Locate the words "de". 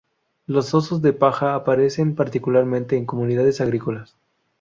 1.03-1.13